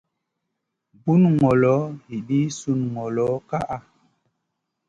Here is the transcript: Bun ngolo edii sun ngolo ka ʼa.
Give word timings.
Bun 1.03 1.21
ngolo 1.35 1.75
edii 2.15 2.47
sun 2.59 2.79
ngolo 2.93 3.27
ka 3.49 3.59
ʼa. 3.67 3.77